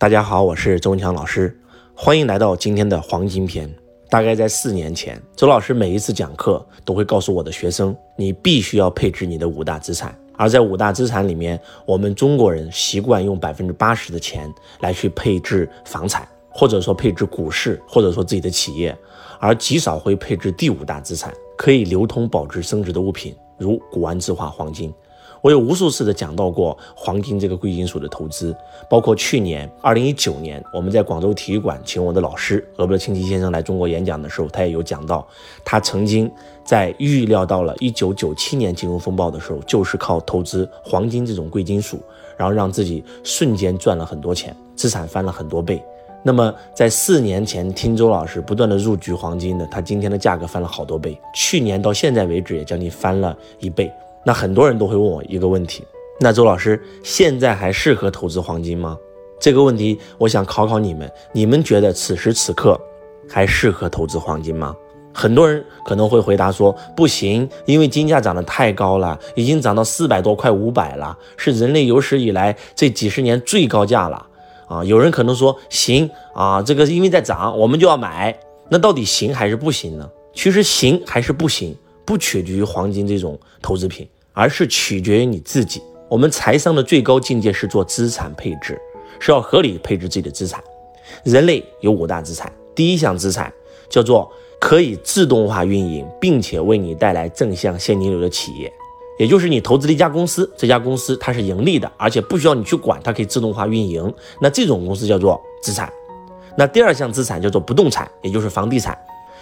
[0.00, 1.60] 大家好，我是周文强老师，
[1.92, 3.68] 欢迎来到今天的黄金篇。
[4.08, 10.16] 大概在四年前，周老师每一次讲课都会告诉我的学生，你必须要配置你的五大资产。
[10.36, 14.48] 而在五大资产里面，我们中国人习惯用百分之八十的钱
[14.78, 18.96] 来去配置房产，或者说配置股市，或者说自己的企业，
[19.40, 24.94] 而极少会配置第五大资产，可以流通、保值、升值的物品，如古玩字画、黄金。
[25.40, 28.54] 我有无数次的讲到过黄金这个贵金属的投资，
[28.88, 35.26] 包括去年二零一九年我们在广州体育馆请我的老师俄伯清奇先生来中国演讲的时候，他也有讲到，
[35.64, 36.30] 他曾经
[36.64, 42.00] 在预料到了一九九七年金融风暴的时候，就是靠投资黄金这种贵金属，
[42.36, 45.82] 然后让自己瞬间赚了很多钱，资产翻了很多倍。
[46.24, 53.90] 那么在四年前听周老师不断的入局黄金的，他今天的价格翻了好多倍，去年到现在为止也将近翻了一倍。
[54.28, 55.82] 那很多人都会问我一个问题，
[56.20, 58.94] 那周老师现在还适合投资黄金吗？
[59.40, 62.78] 这个问题我想考考你们，你们觉得此时此刻
[63.26, 64.76] 还适合投资黄金吗？
[65.14, 74.26] 很多人可能会回答说不行，因为金价涨得太高了，已经涨到四百多快五百了，是人类有史以来这几十年最高价了
[74.68, 74.84] 啊！
[74.84, 78.38] 有人可能说行啊，这个因为在涨，我们就要买。
[78.68, 80.06] 那到底行还是不行呢？
[80.34, 84.06] 其实行还是不行，不取决于黄金这种投资品。
[84.38, 85.82] 而是取决于你自己。
[86.08, 88.80] 我们财商的最高境界是做资产配置，
[89.18, 90.62] 是要合理配置自己的资产。
[91.24, 93.52] 人类有五大资产，第一项资产
[93.88, 98.72] 叫做可以自动化运营，并且为你带来正向现金流的企业，
[99.18, 104.14] 也就是你投资的一家公司，这家公司它是盈利的，而且不需要你去管，它可以自动化运营。
[104.40, 105.92] 那这种公司叫做资产。
[106.56, 108.96] 那第二项资产叫做不动产，也就是房地产。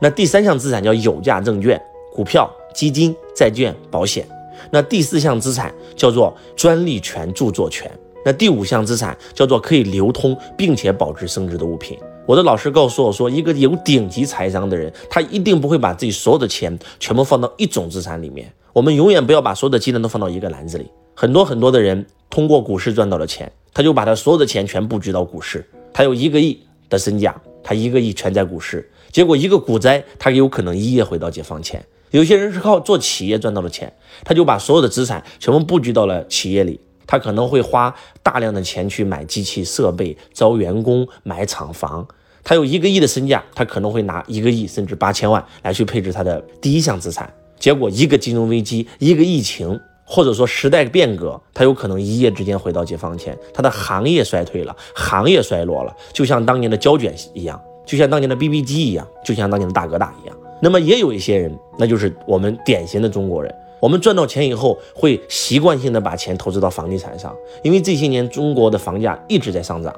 [0.00, 1.78] 那第三项资产叫有价证券、
[2.10, 4.26] 股票、基金、债券、保险。
[4.70, 7.90] 那第四项资产叫做专利权、著作权。
[8.24, 11.98] 那第五项资产叫做可以流通并且保值升值的物品。
[12.26, 18.52] 我的老师告诉我说，一个有顶级财商的人，他一定不会把自己所有的钱全部放到一种资产里面。
[18.74, 20.90] 我们永远不要把所有的鸡蛋都放到一个篮子里。
[21.14, 25.64] 很多很多的人通过股市赚到了钱，他就把他所有的钱全布局到股市。
[25.92, 26.60] 他有一个亿
[26.90, 31.82] 的身价，他一个亿全在股市，结果一个股灾，他有可能一夜回到解放前。
[32.10, 33.92] 有些人是靠做企业赚到了钱，
[34.24, 42.06] 他就把所有的资产全部布局到了企业里，他可能会花大量的钱去买机器设备、招员工、买厂房。
[42.44, 47.30] 他有一个亿的身价，他可能会拿一个亿甚至八千万来去配置他的第一项资产。
[47.58, 60.34] 结果一个金融危机、一个疫情，或者说时代变革，他有可能一夜之间回到解放前，他的行业衰退了，行业衰落了，就像当年的胶卷一样，就像当年的 BB 机一样，就像当年的大哥大一样。
[60.60, 63.54] 那么也有一些人，那就是我们典型的中国人。
[63.80, 67.32] 我们赚到钱以后，会习惯性的把钱投资到房地产上，
[67.62, 69.94] 因为这些年中国的房价一直在上涨，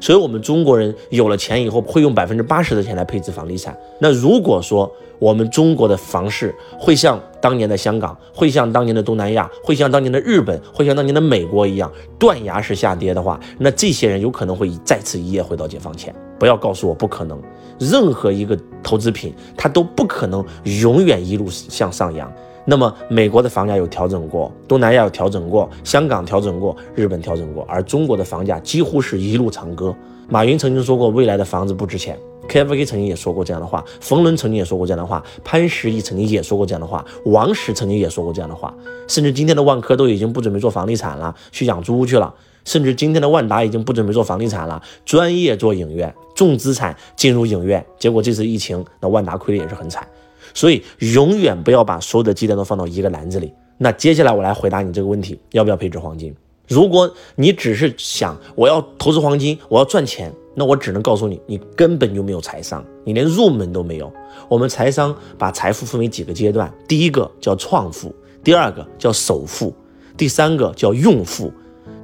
[0.00, 3.76] 所以我们中国人有了钱以后，会用百分之八十的钱来配置房地产。
[3.98, 16.14] 那如果说我们中国的房市会像当年的香港，会像当年的东南亚，会像当年的日本，会像当年的美国一样断崖式下跌的话，那这些人有可能会再次一夜回到解放前。
[16.38, 17.40] 不要告诉我不可能，
[17.78, 20.44] 任何一个投资品它都不可能
[20.80, 22.30] 永远一路向上扬。
[22.64, 29.94] 那么美国的房价有调整过，东南亚有调整过，香港调整过，日本调整过，而中国的房价几乎是一路长歌。
[30.28, 32.18] 马云曾经说过，未来的房子不值钱。
[32.48, 38.72] KFK 曾经也说过这样的话，冯仑曾经也说过这样的话，潘石屹曾经也说过这样的话，王石曾经也说过这样的话，
[39.08, 42.34] 甚至今天的万科都已经不准备做房地产了，去养猪去了。
[42.64, 47.84] 甚至今天的万达已经不准备做房地产了，专业做影院，重资产进入影院。
[47.98, 50.06] 结果这次疫情，那万达亏的也是很惨。
[50.54, 53.52] 所以永远不要把所有的鸡蛋都放到一个篮子里。
[53.76, 56.34] 那接下来我来回答你这个问题：要不要配置黄金？
[56.68, 64.10] 如果你只是想我要投资黄金，我要赚钱，那我只能告诉你，你根本就没有财商，你连入门都没有。
[64.48, 69.74] 我们财商把财富分为几个阶段，第一个叫创富，第二个叫首富，
[70.16, 71.52] 第三个叫用富。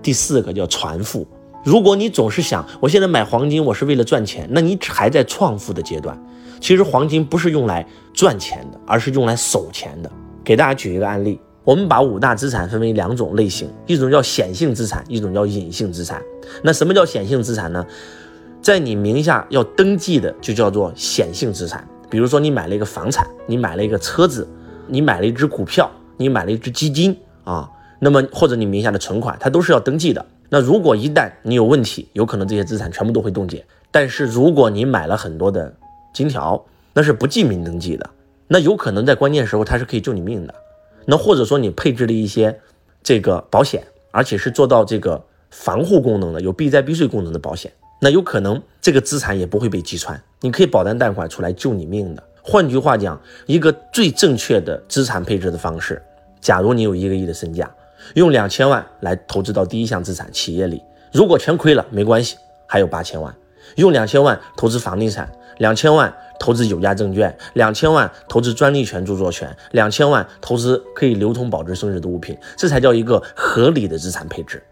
[0.02, 1.26] 第四个叫传富。
[1.62, 6.18] 如果你总是想我现在买黄金，我是为了赚钱，那你还在创富的阶段。
[6.58, 10.10] 其实黄金不是用来赚钱的，而是用来守钱的。
[10.42, 16.22] 给大家举一个案例，我们把五大资产分为两种类型，一种叫显性资产，一种叫隐性资产。
[16.62, 17.84] 那什么叫显性资产呢？
[18.62, 21.86] 在你名下要登记的就叫做显性资产。
[22.10, 24.48] 比如说你买了一个房产，你买了一个车子，
[24.86, 27.68] 你买了一只股票，你买了一只基金啊。
[27.98, 30.24] 那么或者你名下的存款，它都是要登记的。
[30.50, 33.64] 那如果一旦你有问题，有可能这些资产全部都会冻结。
[33.90, 35.72] 但是如果你买了很多的
[36.12, 36.62] 金条，
[36.92, 38.10] 那是不记名登记的，
[38.48, 40.54] 那有可能在关键时候它是可以救你命的。
[41.06, 42.60] 那或者说你配置了一些
[43.02, 52.22] 这个保险，而且是做到这个防护功能的，有避灾避税功能的保险，那有可能这个资产也不会被击穿，你可以保单贷款出来救你命的。
[52.42, 56.02] 换句话讲，一个最正确的资产配置的方式，
[56.40, 57.70] 假如你有一个亿的身价，
[58.14, 60.82] 用两千万来投资到第一项资产企业里，
[61.12, 62.36] 如果全亏了没关系，
[62.66, 63.34] 还有八千万，
[63.76, 74.62] 用两千万投资房地产，两千万投资有价证券，两千万投资专利权著作权，两千万投资可以流通保值升值的物品，这才叫一个合理的资产配置。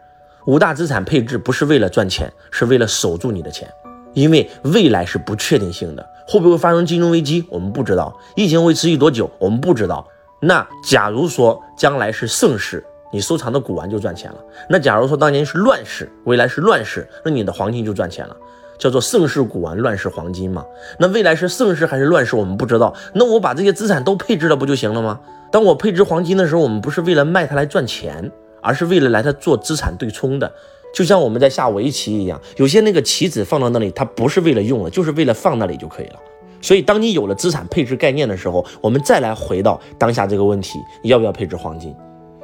[0.46, 3.68] 五大资产配置不是为了赚钱，是为了守住你的钱，
[4.14, 10.08] 因为未来是不确定性的，会不会发生金融危机，我们不知道；疫情会持续多久，我们不知道。
[10.40, 12.82] 那假如说将来是盛世，
[13.12, 14.38] 你收藏的古玩就赚钱了；
[14.68, 18.36] 那假如说当年是乱世，未来是乱世，那你的黄金就赚钱了，
[18.78, 20.64] 叫做盛世古玩，乱世黄金嘛。
[20.98, 22.94] 那未来是盛世还是乱世，我们不知道。
[23.14, 25.20] 那我把这些资产都配置了不就行了吗？
[25.50, 28.30] 当我配置黄金的时候，我们不是为了卖它来赚钱。
[28.60, 30.52] 而是为了来它做资产对冲的，
[30.92, 36.16] 就像我们在下围棋一样，有些那个棋子放到那里，它不是为了用了，就是为了放那里就可以了。
[36.60, 41.94] 所以，当你有了资产配置概念的时候，我们再来回到当下这个问题，你要不要配置黄金？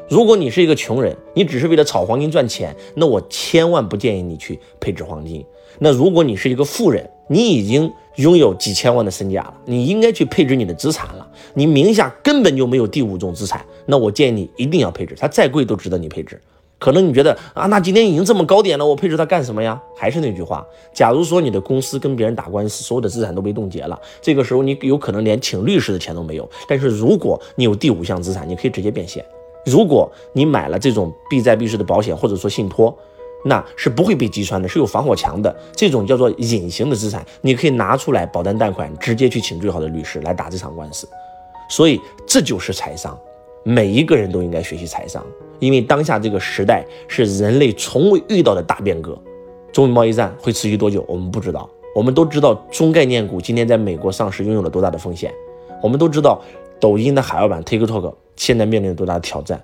[0.08, 5.44] 如果你是一个穷人，你只是为了炒黄金赚钱，那我千万不建议你去配置黄金。
[5.78, 11.26] 那如果你是一个富人，你已经拥有几千万的身价了，你应该去配置你的资产了。
[11.54, 16.40] 你名下根本就没有第五种资产，那我建议你一定要配置，它再贵都值得你配置。
[16.78, 19.80] 可能你觉得啊，那今天已经这么高点了，我配置它干什么呀？
[19.96, 26.48] 还是那句话，假如说你的公司跟别人打官司，所有的资产都被冻结了，这个时候你有可能连请律师的钱都没有。
[26.68, 29.24] 但是如果你有第五项资产，你可以直接变现。
[29.66, 32.96] 如果你买了这种必债必失的保险，或者说信托。
[33.46, 35.54] 那是不会被击穿的，是有防火墙的。
[35.76, 41.06] 这种叫做隐形的资产，你可以拿出来保单贷款，直接去请最好的律师来打这场官司。
[41.68, 43.14] 所以这就是财商，
[43.62, 45.22] 每一个人都应该学习财商，
[45.58, 49.14] 因为当下这个时代是人类从未遇到的大变革。
[49.70, 51.04] 中美贸易战会持续多久？
[51.06, 51.68] 我们不知道。
[51.94, 55.30] 我们都知道中概念股今天在美国上市拥有了多大的风险。
[55.82, 56.40] 我们都知道
[56.80, 59.62] 抖音的海外版 TikTok 现在面临多大的挑战。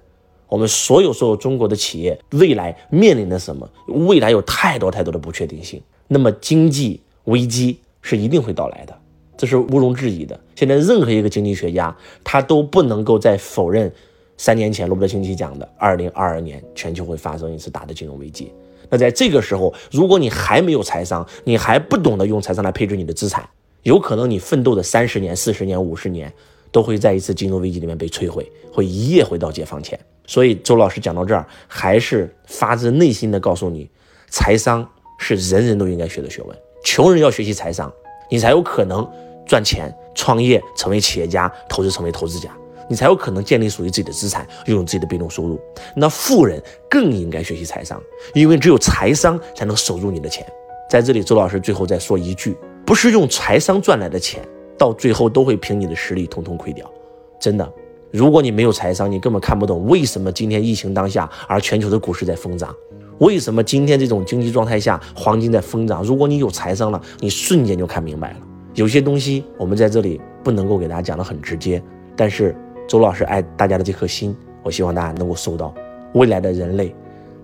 [0.49, 3.71] 我们所有所有中国的企业未来面临的什么？
[3.87, 5.81] 未来有太多太多的不确定性。
[6.09, 8.99] 那么经济危机是一定会到来的，
[9.37, 10.39] 这是毋庸置疑的。
[10.57, 13.93] 现在任何一个经济学家他都不能够再否认
[14.37, 18.53] 三年前罗伯特清崎讲的，二零二二年全球会发生一次大的金融危机。
[18.89, 23.49] 那在这个时候，如果你还没有财商，你还不懂得用财商来配置你的资产，
[23.85, 26.33] 有可能你奋斗的三十年、四十年、五十年
[26.73, 29.99] 都会在一次金融危机里面被摧毁，会一夜回到解放前。
[30.27, 33.91] 所以，周老师讲到这儿，还是发自内心的告诉你，
[34.29, 34.89] 财商
[35.19, 36.57] 是人人都应该学的学问。
[36.85, 37.93] 穷人要学习财商，
[38.31, 39.09] 你才有可能
[39.45, 42.49] 赚钱、创业、成为企业家、投资成为投资家，
[42.89, 45.61] 你才有可能建立属于自己的资产，拥有自己的被动收入。
[45.97, 48.01] 那富人更应该学习财商，
[48.33, 50.47] 因为只有财商才能守住你的钱。
[50.89, 52.57] 在这里，周老师最后再说一句：
[52.87, 54.43] 不是用财商赚来的钱，
[54.81, 56.91] 到最后都会凭你的实力通通亏掉，
[57.39, 57.71] 真的。
[58.11, 62.75] 如果你没有财商，你根本看不懂为什么今天疫情当下，而全球的股市在疯涨，
[63.19, 66.03] 为什么今天这种经济状态下，黄金在疯涨。
[66.03, 68.37] 如果你有财商了，你瞬间就看明白了。
[68.73, 71.83] 有些东西我们在这里不能够给大家讲得很直接，
[72.17, 72.57] 但是
[72.89, 75.75] 周老师爱大家的这颗心，我希望大家能够收到。
[76.15, 76.95] 未来的人类，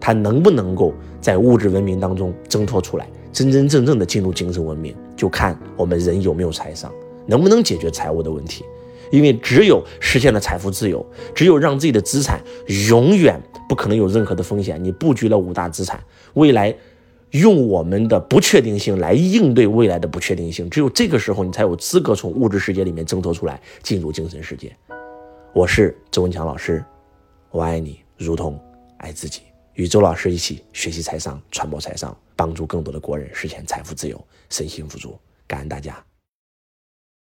[0.00, 6.90] 他能不能够在物质文明当中挣脱出来，真真正正的进入精神文明，就看我们人有没有财商，
[7.26, 8.64] 能不能解决财务的问题。
[9.12, 12.42] 因为只有实现了财富自由，只有让自己的资产
[12.88, 14.82] 永远不可能有任何的风险。
[14.82, 16.02] 你布局了五大资产，
[16.34, 16.76] 未来
[17.30, 24.76] 用我们的不确定性来应对未来的不确定性，只有这个时候，你才有资格从物质世界里面挣脱出来，进入精神世界。
[25.54, 26.84] 我是周文强老师，
[27.52, 28.60] 我爱你如同
[28.98, 29.42] 爱自己。
[29.74, 35.16] 与周老师一起学习财商，传播财商，帮助更多的国人实现财富自由，身心富足。
[35.46, 36.15] 感恩大家。